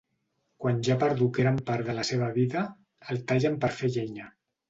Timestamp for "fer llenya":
3.83-4.27